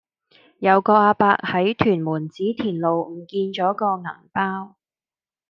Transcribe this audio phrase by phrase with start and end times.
[0.57, 4.75] 有個亞伯喺屯門紫田路唔見左個銀包